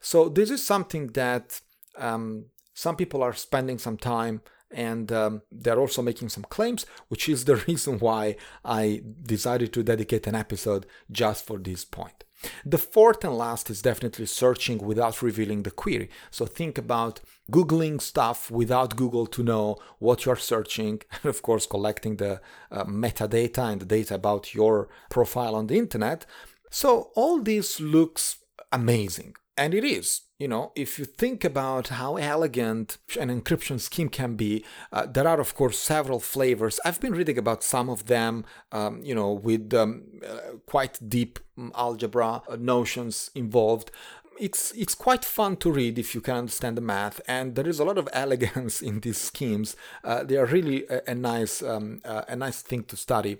So 0.00 0.28
this 0.28 0.50
is 0.50 0.64
something 0.64 1.08
that 1.08 1.60
um, 1.98 2.46
some 2.74 2.96
people 2.96 3.22
are 3.22 3.32
spending 3.32 3.78
some 3.78 3.96
time 3.96 4.42
and 4.70 5.10
um, 5.12 5.42
they're 5.50 5.78
also 5.78 6.02
making 6.02 6.28
some 6.28 6.44
claims, 6.44 6.84
which 7.08 7.28
is 7.28 7.44
the 7.44 7.56
reason 7.68 7.98
why 7.98 8.36
I 8.64 9.02
decided 9.22 9.72
to 9.72 9.82
dedicate 9.82 10.26
an 10.26 10.34
episode 10.34 10.86
just 11.10 11.46
for 11.46 11.58
this 11.58 11.84
point. 11.84 12.24
The 12.64 12.78
fourth 12.78 13.24
and 13.24 13.36
last 13.36 13.70
is 13.70 13.82
definitely 13.82 14.26
searching 14.26 14.78
without 14.78 15.22
revealing 15.22 15.62
the 15.62 15.70
query. 15.70 16.10
So 16.30 16.46
think 16.46 16.78
about 16.78 17.20
Googling 17.50 18.00
stuff 18.00 18.50
without 18.50 18.96
Google 18.96 19.26
to 19.26 19.42
know 19.42 19.76
what 19.98 20.24
you're 20.24 20.36
searching, 20.36 21.00
and 21.12 21.24
of 21.24 21.42
course, 21.42 21.66
collecting 21.66 22.16
the 22.16 22.40
uh, 22.70 22.84
metadata 22.84 23.72
and 23.72 23.80
the 23.80 23.86
data 23.86 24.14
about 24.14 24.54
your 24.54 24.88
profile 25.10 25.54
on 25.54 25.66
the 25.66 25.78
internet. 25.78 26.26
So 26.70 27.10
all 27.14 27.40
this 27.40 27.80
looks 27.80 28.38
amazing, 28.72 29.34
and 29.56 29.72
it 29.72 29.84
is 29.84 30.22
you 30.38 30.48
know, 30.48 30.72
if 30.74 30.98
you 30.98 31.06
think 31.06 31.44
about 31.44 31.88
how 31.88 32.16
elegant 32.16 32.98
an 33.18 33.28
encryption 33.28 33.80
scheme 33.80 34.10
can 34.10 34.34
be, 34.34 34.64
uh, 34.92 35.06
there 35.06 35.26
are, 35.26 35.40
of 35.40 35.54
course, 35.54 35.78
several 35.78 36.20
flavors. 36.20 36.78
I've 36.84 37.00
been 37.00 37.14
reading 37.14 37.38
about 37.38 37.62
some 37.62 37.88
of 37.88 38.06
them, 38.06 38.44
um, 38.70 39.00
you 39.02 39.14
know, 39.14 39.32
with 39.32 39.72
um, 39.72 40.02
uh, 40.26 40.58
quite 40.66 40.98
deep 41.08 41.38
um, 41.56 41.72
algebra 41.74 42.42
uh, 42.48 42.56
notions 42.56 43.30
involved 43.34 43.90
it's 44.38 44.72
it's 44.72 44.94
quite 44.94 45.24
fun 45.24 45.56
to 45.58 45.70
read 45.70 45.98
if 45.98 46.14
you 46.14 46.20
can 46.20 46.36
understand 46.36 46.76
the 46.76 46.80
math, 46.80 47.20
and 47.26 47.54
there 47.54 47.68
is 47.68 47.78
a 47.78 47.84
lot 47.84 47.98
of 47.98 48.08
elegance 48.12 48.82
in 48.82 49.00
these 49.00 49.18
schemes. 49.18 49.76
Uh, 50.04 50.24
they 50.24 50.36
are 50.36 50.46
really 50.46 50.86
a, 50.88 51.02
a 51.08 51.14
nice 51.14 51.62
um, 51.62 52.00
uh, 52.04 52.22
a 52.28 52.36
nice 52.36 52.62
thing 52.62 52.84
to 52.84 52.96
study. 52.96 53.38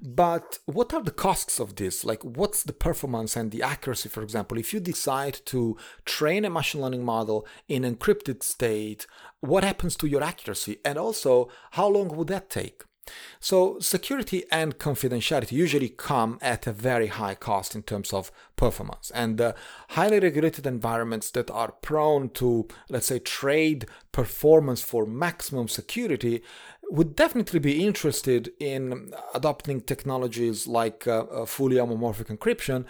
But 0.00 0.58
what 0.66 0.92
are 0.94 1.02
the 1.02 1.10
costs 1.10 1.60
of 1.60 1.76
this? 1.76 2.04
Like, 2.04 2.22
what's 2.22 2.62
the 2.62 2.72
performance 2.72 3.36
and 3.36 3.50
the 3.50 3.62
accuracy? 3.62 4.08
For 4.08 4.22
example, 4.22 4.58
if 4.58 4.72
you 4.72 4.80
decide 4.80 5.40
to 5.46 5.76
train 6.04 6.44
a 6.44 6.50
machine 6.50 6.80
learning 6.80 7.04
model 7.04 7.46
in 7.68 7.82
encrypted 7.82 8.42
state, 8.42 9.06
what 9.40 9.64
happens 9.64 9.96
to 9.96 10.06
your 10.06 10.22
accuracy? 10.22 10.78
And 10.84 10.98
also, 10.98 11.48
how 11.72 11.88
long 11.88 12.08
would 12.16 12.28
that 12.28 12.50
take? 12.50 12.84
So 13.40 13.78
security 13.80 14.44
and 14.50 14.78
confidentiality 14.78 15.52
usually 15.52 15.88
come 15.88 16.38
at 16.40 16.66
a 16.66 16.72
very 16.72 17.08
high 17.08 17.34
cost 17.34 17.74
in 17.74 17.82
terms 17.82 18.12
of 18.12 18.32
performance. 18.56 19.10
And 19.14 19.40
uh, 19.40 19.52
highly 19.90 20.20
regulated 20.20 20.66
environments 20.66 21.30
that 21.32 21.50
are 21.50 21.72
prone 21.72 22.30
to, 22.30 22.66
let's 22.88 23.06
say, 23.06 23.18
trade 23.18 23.86
performance 24.12 24.80
for 24.82 25.06
maximum 25.06 25.68
security 25.68 26.42
would 26.90 27.16
definitely 27.16 27.60
be 27.60 27.84
interested 27.84 28.52
in 28.60 29.12
adopting 29.34 29.80
technologies 29.80 30.66
like 30.66 31.06
uh, 31.06 31.46
fully 31.46 31.76
homomorphic 31.76 32.36
encryption, 32.36 32.84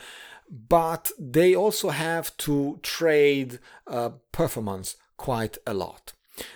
but 0.50 1.10
they 1.18 1.54
also 1.54 1.90
have 1.90 2.36
to 2.38 2.78
trade 2.82 3.58
uh, 3.86 4.10
performance 4.32 4.96
quite 5.16 5.58
a 5.66 5.74
lot. 5.74 6.13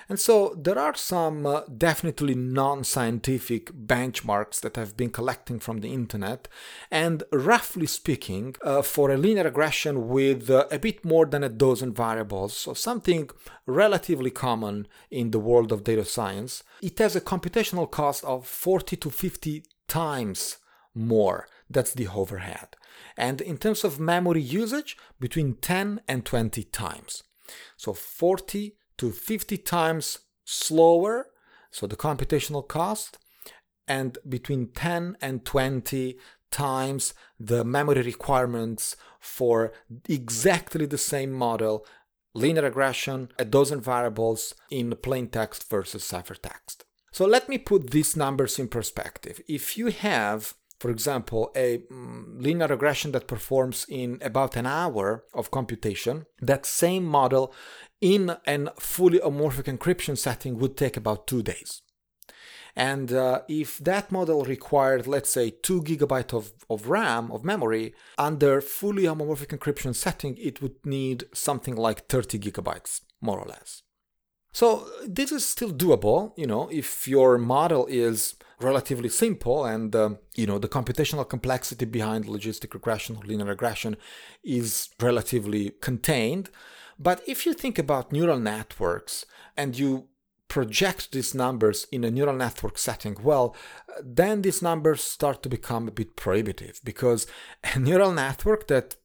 And 0.08 0.18
so 0.18 0.54
there 0.56 0.78
are 0.78 0.94
some 0.94 1.46
uh, 1.46 1.60
definitely 1.76 2.34
non 2.34 2.82
scientific 2.84 3.72
benchmarks 3.72 4.60
that 4.60 4.76
I've 4.76 4.96
been 4.96 5.10
collecting 5.10 5.60
from 5.60 5.80
the 5.80 5.92
internet. 5.92 6.48
And 6.90 7.22
roughly 7.30 7.86
speaking, 7.86 8.56
uh, 8.62 8.82
for 8.82 9.10
a 9.10 9.16
linear 9.16 9.44
regression 9.44 10.08
with 10.08 10.50
uh, 10.50 10.66
a 10.70 10.78
bit 10.78 11.04
more 11.04 11.26
than 11.26 11.44
a 11.44 11.48
dozen 11.48 11.92
variables, 11.92 12.56
so 12.56 12.74
something 12.74 13.30
relatively 13.66 14.30
common 14.30 14.88
in 15.10 15.30
the 15.30 15.38
world 15.38 15.70
of 15.70 15.84
data 15.84 16.04
science, 16.04 16.64
it 16.82 16.98
has 16.98 17.14
a 17.14 17.20
computational 17.20 17.90
cost 17.90 18.24
of 18.24 18.46
40 18.46 18.96
to 18.96 19.10
50 19.10 19.62
times 19.86 20.58
more. 20.94 21.46
That's 21.70 21.94
the 21.94 22.08
overhead. 22.08 22.76
And 23.16 23.40
in 23.40 23.58
terms 23.58 23.84
of 23.84 24.00
memory 24.00 24.40
usage, 24.40 24.96
between 25.20 25.54
10 25.54 26.00
and 26.08 26.24
20 26.24 26.64
times. 26.64 27.22
So 27.76 27.92
40 27.92 28.74
to 28.98 29.12
50 29.12 29.56
times 29.58 30.18
slower, 30.44 31.26
so 31.70 31.86
the 31.86 31.96
computational 31.96 32.66
cost, 32.66 33.18
and 33.86 34.18
between 34.28 34.68
10 34.68 35.16
and 35.20 35.44
20 35.44 36.18
times 36.50 37.14
the 37.38 37.64
memory 37.64 38.02
requirements 38.02 38.96
for 39.20 39.72
exactly 40.08 40.86
the 40.86 40.98
same 40.98 41.32
model, 41.32 41.84
linear 42.34 42.62
regression, 42.62 43.30
a 43.38 43.44
dozen 43.44 43.80
variables 43.80 44.54
in 44.70 44.94
plain 45.02 45.28
text 45.28 45.68
versus 45.68 46.02
ciphertext. 46.02 46.84
So 47.12 47.26
let 47.26 47.48
me 47.48 47.58
put 47.58 47.90
these 47.90 48.16
numbers 48.16 48.58
in 48.58 48.68
perspective. 48.68 49.40
If 49.48 49.76
you 49.76 49.88
have 49.88 50.54
for 50.78 50.90
example, 50.90 51.50
a 51.56 51.78
mm, 51.78 52.40
linear 52.40 52.68
regression 52.68 53.12
that 53.12 53.26
performs 53.26 53.84
in 53.88 54.18
about 54.22 54.56
an 54.56 54.66
hour 54.66 55.24
of 55.34 55.50
computation, 55.50 56.26
that 56.40 56.66
same 56.66 57.04
model 57.04 57.52
in 58.00 58.36
a 58.46 58.70
fully 58.78 59.18
homomorphic 59.18 59.76
encryption 59.76 60.16
setting 60.16 60.58
would 60.58 60.76
take 60.76 60.96
about 60.96 61.26
two 61.26 61.42
days. 61.42 61.82
And 62.76 63.12
uh, 63.12 63.40
if 63.48 63.78
that 63.78 64.12
model 64.12 64.44
required, 64.44 65.08
let's 65.08 65.30
say, 65.30 65.50
two 65.50 65.82
gigabyte 65.82 66.32
of, 66.32 66.52
of 66.70 66.88
RAM, 66.88 67.32
of 67.32 67.44
memory, 67.44 67.92
under 68.16 68.60
fully 68.60 69.02
homomorphic 69.02 69.48
encryption 69.48 69.96
setting, 69.96 70.36
it 70.38 70.62
would 70.62 70.86
need 70.86 71.24
something 71.34 71.74
like 71.74 72.06
30 72.06 72.38
gigabytes, 72.38 73.00
more 73.20 73.40
or 73.40 73.46
less. 73.48 73.82
So 74.58 74.88
this 75.06 75.30
is 75.30 75.46
still 75.46 75.70
doable, 75.70 76.32
you 76.36 76.44
know, 76.44 76.68
if 76.72 77.06
your 77.06 77.38
model 77.38 77.86
is 77.86 78.34
relatively 78.60 79.08
simple 79.08 79.64
and 79.64 79.94
um, 79.94 80.18
you 80.34 80.48
know 80.48 80.58
the 80.58 80.66
computational 80.66 81.28
complexity 81.28 81.84
behind 81.84 82.24
logistic 82.24 82.74
regression 82.74 83.14
or 83.14 83.22
linear 83.22 83.46
regression 83.46 83.96
is 84.42 84.88
relatively 85.00 85.70
contained. 85.80 86.50
But 86.98 87.22
if 87.24 87.46
you 87.46 87.54
think 87.54 87.78
about 87.78 88.10
neural 88.10 88.40
networks 88.40 89.24
and 89.56 89.78
you 89.78 90.08
project 90.48 91.12
these 91.12 91.36
numbers 91.36 91.86
in 91.92 92.02
a 92.02 92.10
neural 92.10 92.34
network 92.34 92.78
setting, 92.78 93.16
well, 93.22 93.54
then 94.02 94.42
these 94.42 94.60
numbers 94.60 95.04
start 95.04 95.40
to 95.44 95.48
become 95.48 95.86
a 95.86 95.92
bit 95.92 96.16
prohibitive 96.16 96.80
because 96.82 97.28
a 97.74 97.78
neural 97.78 98.10
network 98.10 98.66
that 98.66 98.96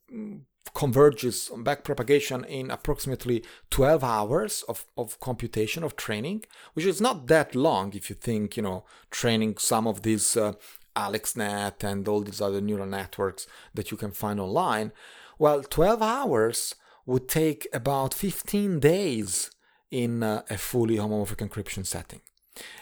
converges 0.74 1.50
on 1.50 1.64
backpropagation 1.64 2.46
in 2.48 2.72
approximately 2.72 3.44
12 3.70 4.04
hours 4.04 4.64
of, 4.68 4.86
of 4.98 5.20
computation 5.20 5.84
of 5.84 5.96
training, 5.96 6.44
which 6.74 6.86
is 6.86 7.02
not 7.02 7.28
that 7.28 7.54
long 7.54 7.94
if 7.94 8.10
you 8.10 8.16
think, 8.16 8.58
you 8.58 8.64
know, 8.64 8.84
training 9.12 9.58
some 9.58 9.88
of 9.88 10.02
these 10.02 10.38
uh, 10.38 10.54
AlexNet 10.96 11.84
and 11.84 12.08
all 12.08 12.22
these 12.22 12.42
other 12.42 12.62
neural 12.62 12.86
networks 12.86 13.48
that 13.74 13.92
you 13.92 13.98
can 13.98 14.12
find 14.12 14.40
online. 14.40 14.92
Well, 15.38 15.64
12 15.64 16.02
hours 16.02 16.76
would 17.06 17.28
take 17.28 17.68
about 17.74 18.14
15 18.14 18.80
days 18.80 19.52
in 19.92 20.24
uh, 20.24 20.44
a 20.50 20.58
fully 20.58 20.98
homomorphic 20.98 21.48
encryption 21.48 21.86
setting. 21.86 22.22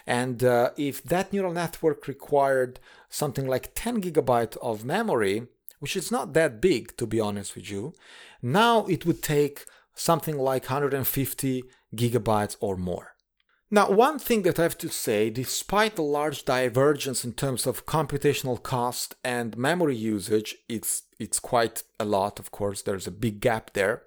And 0.06 0.44
uh, 0.44 0.72
if 0.78 1.02
that 1.04 1.32
neural 1.32 1.54
network 1.54 2.08
required 2.08 2.80
something 3.10 3.48
like 3.48 3.74
10 3.74 4.02
gigabyte 4.02 4.58
of 4.58 4.86
memory, 4.86 5.48
which 5.82 5.98
is 5.98 6.12
not 6.12 6.34
that 6.34 6.62
big 6.62 6.96
to 6.96 7.06
be 7.06 7.20
honest 7.20 7.56
with 7.56 7.70
you, 7.70 7.94
now 8.42 8.86
it 8.86 9.06
would 9.06 9.22
take 9.22 9.66
something 9.94 10.38
like 10.38 10.64
150 10.64 11.64
gigabytes 11.96 12.56
or 12.60 12.78
more. 12.78 13.16
Now, 13.74 13.90
one 13.90 14.20
thing 14.20 14.42
that 14.42 14.60
I 14.60 14.64
have 14.64 14.78
to 14.80 14.90
say, 14.90 15.30
despite 15.30 15.96
the 15.96 16.04
large 16.04 16.44
divergence 16.44 17.24
in 17.24 17.32
terms 17.32 17.66
of 17.66 17.86
computational 17.86 18.62
cost 18.62 19.16
and 19.24 19.58
memory 19.58 19.96
usage, 19.96 20.58
it's 20.68 21.04
it's 21.20 21.40
quite 21.40 21.84
a 21.98 22.04
lot, 22.04 22.38
of 22.38 22.52
course, 22.52 22.82
there's 22.82 23.08
a 23.08 23.12
big 23.26 23.40
gap 23.40 23.72
there. 23.74 24.04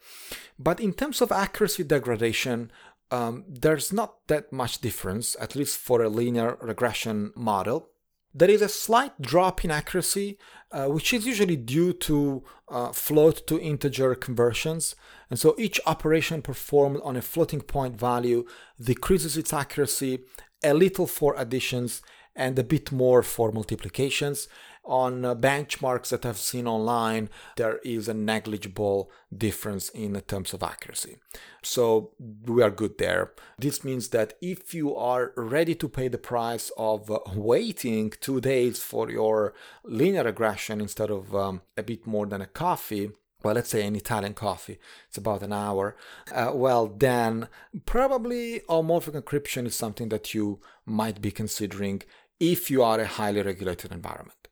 But 0.59 0.81
in 0.81 0.93
terms 0.93 1.23
of 1.23 1.33
accuracy 1.33 1.85
degradation, 1.85 2.71
um, 3.11 3.45
there's 3.49 3.91
not 3.91 4.27
that 4.27 4.53
much 4.53 4.81
difference, 4.81 5.37
at 5.41 5.57
least 5.57 5.79
for 5.79 6.03
a 6.03 6.11
linear 6.11 6.59
regression 6.61 7.33
model. 7.35 7.89
There 8.37 8.51
is 8.51 8.63
a 8.63 8.69
slight 8.69 9.21
drop 9.23 9.65
in 9.65 9.71
accuracy, 9.71 10.39
uh, 10.73 10.87
which 10.87 11.13
is 11.13 11.25
usually 11.25 11.57
due 11.57 11.93
to 11.93 12.43
uh, 12.69 12.91
float 12.91 13.47
to 13.47 13.61
integer 13.61 14.17
conversions. 14.17 14.97
And 15.31 15.39
so 15.39 15.55
each 15.57 15.81
operation 15.87 16.43
performed 16.43 17.01
on 17.05 17.17
a 17.17 17.23
floating 17.23 17.61
point 17.61 17.97
value 17.97 18.45
decreases 18.83 19.37
its 19.37 19.53
accuracy 19.53 20.25
a 20.65 20.75
little 20.75 21.07
for 21.07 21.35
additions 21.37 22.03
and 22.37 22.59
a 22.59 22.65
bit 22.65 22.91
more 22.91 23.23
for 23.23 23.53
multiplications 23.53 24.49
on 24.85 25.25
uh, 25.25 25.35
benchmarks 25.35 26.11
that 26.11 26.27
I've 26.27 26.39
seen 26.39 26.67
online, 26.67 27.31
there 27.57 27.79
is 27.79 28.09
a 28.09 28.15
negligible 28.15 29.11
difference 29.35 29.89
in 29.89 30.21
terms 30.23 30.53
of 30.53 30.63
accuracy. 30.63 31.17
So 31.63 32.11
we 32.47 32.63
are 32.63 32.71
good 32.71 32.99
there. 32.99 33.33
This 33.59 33.83
means 33.83 34.09
that 34.09 34.35
if 34.43 34.75
you 34.75 34.95
are 34.95 35.33
ready 35.37 35.75
to 35.77 35.89
pay 35.89 36.09
the 36.09 36.19
price 36.19 36.71
of 36.77 37.11
uh, 37.11 37.21
waiting 37.35 38.13
two 38.21 38.41
days 38.41 38.83
for 38.83 39.11
your 39.11 39.55
linear 39.85 40.25
regression 40.25 40.81
instead 40.81 41.11
of 41.11 41.35
um, 41.35 41.63
a 41.77 41.83
bit 41.83 42.07
more 42.07 42.27
than 42.27 42.43
a 42.43 42.47
coffee, 42.47 43.11
well, 43.43 43.55
let's 43.55 43.69
say 43.69 43.87
an 43.87 43.95
Italian 43.95 44.33
coffee, 44.33 44.79
it's 45.07 45.19
about 45.19 45.43
an 45.43 45.53
hour. 45.53 45.97
Uh, 46.33 46.53
well, 46.55 46.87
then 46.87 47.49
probably 47.85 48.61
homomorphic 48.71 49.21
encryption 49.21 49.67
is 49.67 49.75
something 49.75 50.09
that 50.09 50.33
you 50.33 50.61
might 50.87 51.21
be 51.21 51.31
considering 51.31 52.03
if 52.41 52.71
you 52.71 52.83
are 52.83 53.01
a 53.01 53.07
highly 53.07 53.43
regulated 53.43 53.93
environment. 53.93 54.49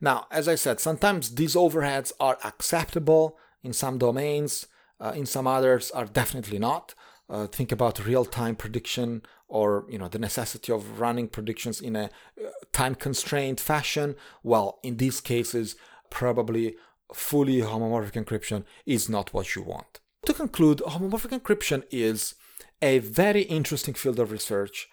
Now, 0.00 0.26
as 0.30 0.48
I 0.48 0.54
said, 0.54 0.80
sometimes 0.80 1.34
these 1.34 1.54
overheads 1.54 2.12
are 2.20 2.38
acceptable 2.44 3.36
in 3.62 3.72
some 3.72 3.98
domains, 3.98 4.66
uh, 5.00 5.12
in 5.14 5.26
some 5.26 5.46
others 5.46 5.90
are 5.90 6.04
definitely 6.04 6.58
not. 6.58 6.94
Uh, 7.28 7.46
think 7.46 7.72
about 7.72 8.06
real-time 8.06 8.56
prediction 8.56 9.22
or 9.48 9.84
you 9.88 9.98
know 9.98 10.08
the 10.08 10.18
necessity 10.18 10.72
of 10.72 11.00
running 11.00 11.28
predictions 11.28 11.80
in 11.80 11.96
a 11.96 12.04
uh, 12.04 12.48
time-constrained 12.72 13.60
fashion. 13.60 14.14
Well, 14.42 14.78
in 14.82 14.96
these 14.96 15.20
cases, 15.20 15.76
probably 16.10 16.76
fully 17.12 17.60
homomorphic 17.60 18.22
encryption 18.22 18.64
is 18.86 19.08
not 19.08 19.32
what 19.34 19.54
you 19.54 19.62
want. 19.62 20.00
To 20.26 20.34
conclude, 20.34 20.78
homomorphic 20.78 21.38
encryption 21.38 21.82
is 21.90 22.34
a 22.80 22.98
very 22.98 23.42
interesting 23.42 23.94
field 23.94 24.18
of 24.18 24.30
research 24.30 24.88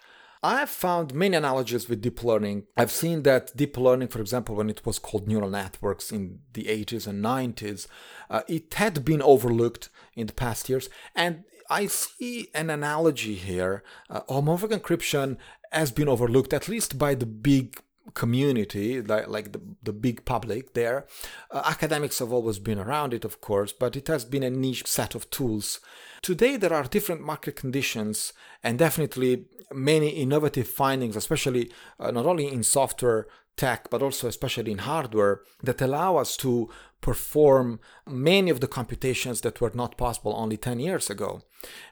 I 0.46 0.60
have 0.60 0.70
found 0.70 1.12
many 1.12 1.36
analogies 1.36 1.88
with 1.88 2.02
deep 2.02 2.22
learning. 2.22 2.68
I've 2.76 2.92
seen 2.92 3.24
that 3.24 3.56
deep 3.56 3.76
learning, 3.76 4.06
for 4.06 4.20
example, 4.20 4.54
when 4.54 4.70
it 4.70 4.86
was 4.86 5.00
called 5.00 5.26
neural 5.26 5.50
networks 5.50 6.12
in 6.12 6.38
the 6.52 6.66
80s 6.66 7.08
and 7.08 7.24
90s, 7.24 7.88
uh, 8.30 8.42
it 8.46 8.72
had 8.74 9.04
been 9.04 9.20
overlooked 9.20 9.88
in 10.14 10.28
the 10.28 10.32
past 10.32 10.68
years. 10.68 10.88
And 11.16 11.42
I 11.68 11.86
see 11.86 12.48
an 12.54 12.70
analogy 12.70 13.34
here. 13.34 13.82
Uh, 14.08 14.20
homomorphic 14.28 14.70
encryption 14.70 15.36
has 15.72 15.90
been 15.90 16.08
overlooked, 16.08 16.52
at 16.52 16.68
least 16.68 16.96
by 16.96 17.16
the 17.16 17.26
big 17.26 17.82
community, 18.14 19.02
like, 19.02 19.28
like 19.28 19.52
the, 19.52 19.60
the 19.82 19.92
big 19.92 20.24
public 20.24 20.74
there. 20.74 21.06
Uh, 21.50 21.62
academics 21.64 22.18
have 22.18 22.32
always 22.32 22.58
been 22.58 22.78
around 22.78 23.12
it, 23.14 23.24
of 23.24 23.40
course, 23.40 23.72
but 23.72 23.96
it 23.96 24.08
has 24.08 24.24
been 24.24 24.42
a 24.42 24.50
niche 24.50 24.86
set 24.86 25.14
of 25.14 25.28
tools. 25.30 25.80
Today, 26.22 26.56
there 26.56 26.72
are 26.72 26.84
different 26.84 27.22
market 27.22 27.56
conditions 27.56 28.32
and 28.62 28.78
definitely 28.78 29.46
many 29.72 30.08
innovative 30.10 30.68
findings, 30.68 31.16
especially 31.16 31.70
uh, 31.98 32.10
not 32.10 32.26
only 32.26 32.48
in 32.48 32.62
software 32.62 33.26
tech, 33.56 33.88
but 33.90 34.02
also 34.02 34.28
especially 34.28 34.72
in 34.72 34.78
hardware, 34.78 35.40
that 35.62 35.80
allow 35.80 36.16
us 36.16 36.36
to 36.38 36.68
perform 37.00 37.80
many 38.06 38.50
of 38.50 38.60
the 38.60 38.66
computations 38.66 39.40
that 39.42 39.60
were 39.60 39.72
not 39.74 39.96
possible 39.96 40.34
only 40.36 40.56
10 40.56 40.80
years 40.80 41.10
ago. 41.10 41.42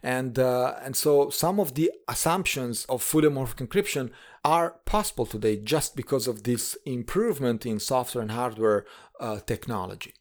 And, 0.02 0.38
uh, 0.38 0.74
and 0.82 0.96
so 0.96 1.30
some 1.30 1.58
of 1.60 1.74
the 1.74 1.90
assumptions 2.08 2.84
of 2.86 3.02
fully 3.02 3.28
homomorphic 3.28 3.66
encryption 3.66 4.10
are 4.44 4.76
possible 4.84 5.26
today 5.26 5.56
just 5.56 5.96
because 5.96 6.26
of 6.26 6.42
this 6.42 6.76
improvement 6.84 7.64
in 7.64 7.80
software 7.80 8.22
and 8.22 8.32
hardware 8.32 8.84
uh, 9.20 9.40
technology. 9.40 10.12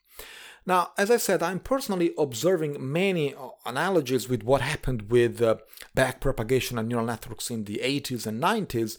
Now, 0.65 0.91
as 0.97 1.11
I 1.11 1.17
said, 1.17 1.43
I'm 1.43 1.59
personally 1.59 2.13
observing 2.17 2.77
many 2.79 3.33
uh, 3.33 3.49
analogies 3.65 4.29
with 4.29 4.43
what 4.43 4.61
happened 4.61 5.11
with 5.11 5.41
uh, 5.41 5.57
backpropagation 5.95 6.79
and 6.79 6.87
neural 6.87 7.05
networks 7.05 7.51
in 7.51 7.65
the 7.65 7.81
80s 7.83 8.25
and 8.25 8.41
90s. 8.41 8.97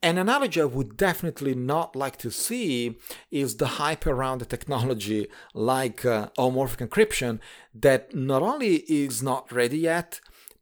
An 0.00 0.16
analogy 0.16 0.60
I 0.60 0.64
would 0.64 0.96
definitely 0.96 1.54
not 1.54 1.96
like 1.96 2.18
to 2.18 2.30
see 2.30 2.98
is 3.32 3.56
the 3.56 3.66
hype 3.66 4.06
around 4.06 4.42
a 4.42 4.44
technology 4.44 5.26
like 5.54 6.04
uh, 6.04 6.28
homomorphic 6.38 6.86
encryption 6.88 7.40
that 7.74 8.14
not 8.14 8.42
only 8.42 8.76
is 8.88 9.22
not 9.24 9.50
ready 9.50 9.78
yet, 9.78 10.20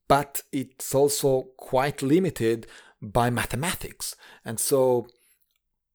but 0.09 0.43
it's 0.53 0.95
also 0.95 1.49
quite 1.59 2.01
limited 2.01 2.67
by 3.03 3.29
mathematics. 3.29 4.17
And 4.43 4.59
so 4.59 5.07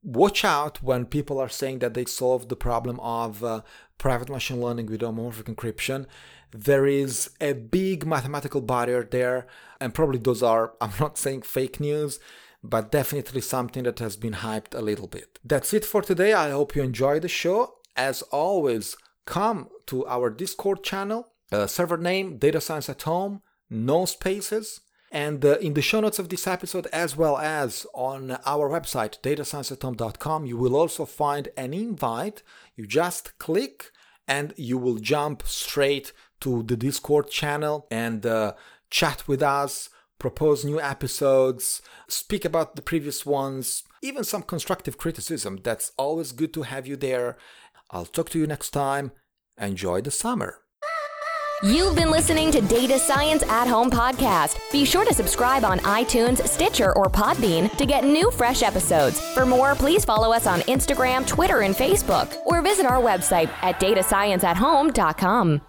watch 0.04 0.44
out 0.44 0.84
when 0.84 1.06
people 1.06 1.40
are 1.40 1.50
saying 1.50 1.80
that 1.80 1.94
they 1.96 2.06
solved 2.06 2.50
the 2.50 2.56
problem 2.56 3.00
of 3.00 3.44
uh, 3.44 3.62
private 3.98 4.30
machine 4.30 4.62
learning 4.62 4.88
with 4.88 5.02
homomorphic 5.02 5.54
encryption. 5.54 6.06
There 6.52 6.86
is 6.86 7.32
a 7.40 7.54
big 7.54 8.06
mathematical 8.06 8.62
barrier 8.62 9.04
there, 9.04 9.48
and 9.80 9.94
probably 9.94 10.20
those 10.20 10.44
are, 10.44 10.74
I'm 10.82 10.92
not 11.00 11.18
saying 11.18 11.44
fake 11.44 11.80
news, 11.80 12.20
but 12.63 12.91
definitely 12.91 13.41
something 13.41 13.84
that 13.84 14.00
has 14.00 14.15
been 14.15 14.34
hyped 14.34 14.76
a 14.76 14.82
little 14.82 15.08
bit. 15.08 15.39
That's 15.43 15.74
it 15.74 15.86
for 15.86 16.02
today. 16.02 16.34
I 16.34 16.52
hope 16.52 16.76
you 16.76 16.84
enjoyed 16.84 17.24
the 17.24 17.28
show. 17.28 17.76
As 17.95 18.21
always, 18.24 18.95
come 19.26 19.69
to 19.88 20.06
our 20.08 20.30
Discord 20.30 20.84
channel, 20.84 21.28
uh, 21.52 21.67
server 21.67 21.97
name 21.97 22.38
Data 22.38 22.62
Science 22.62 22.89
at 22.89 23.02
Home, 23.04 23.41
no 23.69 24.06
spaces. 24.06 24.82
And 25.12 25.43
uh, 25.43 25.58
in 25.58 25.74
the 25.74 25.82
show 25.82 26.00
notes 26.00 26.19
of 26.19 26.30
this 26.30 26.47
episode, 26.47 26.88
as 26.93 27.17
well 27.17 27.38
as 27.38 27.86
on 27.93 28.38
our 28.45 28.69
website, 28.69 29.19
datascienceathome.com, 29.21 30.45
you 30.45 30.56
will 30.56 30.76
also 30.76 31.06
find 31.06 31.50
an 31.58 31.74
invite. 31.74 32.43
You 32.78 32.88
just 32.88 33.38
click 33.38 33.91
and 34.26 34.54
you 34.56 34.78
will 34.78 35.00
jump 35.00 35.43
straight 35.45 36.13
to 36.39 36.63
the 36.63 36.78
Discord 36.78 37.30
channel 37.30 37.88
and 37.91 38.26
uh, 38.26 38.54
chat 38.89 39.28
with 39.28 39.43
us, 39.43 39.89
propose 40.22 40.64
new 40.64 40.80
episodes, 40.80 41.82
speak 42.08 42.46
about 42.46 42.76
the 42.76 42.82
previous 42.82 43.26
ones, 43.26 43.84
even 44.04 44.24
some 44.24 44.44
constructive 44.44 44.98
criticism. 44.98 45.60
That's 45.64 45.92
always 45.98 46.32
good 46.32 46.54
to 46.54 46.62
have 46.62 46.86
you 46.86 46.96
there. 46.96 47.38
I'll 47.90 48.06
talk 48.06 48.30
to 48.30 48.40
you 48.40 48.46
next 48.48 48.70
time. 48.70 49.12
Enjoy 49.60 50.00
the 50.02 50.12
summer. 50.12 50.60
You've 51.64 51.96
been 51.96 52.10
listening 52.10 52.52
to 52.52 52.62
Data 52.62 52.98
Science 52.98 53.44
at 53.44 53.68
Home 53.68 53.92
podcast. 53.92 54.60
Be 54.72 54.86
sure 54.86 55.06
to 55.06 55.14
subscribe 55.14 55.64
on 55.64 55.80
iTunes, 55.80 56.48
Stitcher, 56.48 56.96
or 56.96 57.06
Podbean 57.06 57.76
to 57.78 57.86
get 57.86 58.04
new 58.04 58.32
fresh 58.32 58.64
episodes. 58.64 59.20
For 59.34 59.46
more, 59.46 59.76
please 59.76 60.04
follow 60.04 60.34
us 60.34 60.48
on 60.48 60.62
Instagram, 60.62 61.28
Twitter, 61.28 61.62
and 61.62 61.76
Facebook, 61.76 62.36
or 62.46 62.64
visit 62.64 62.86
our 62.88 63.00
website 63.00 63.50
at 63.62 63.80
datascienceathome.com. 63.80 65.62